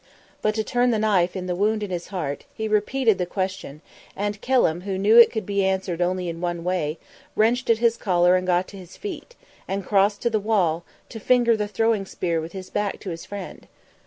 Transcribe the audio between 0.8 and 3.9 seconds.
the knife in the wound in his heart, he repeated the question,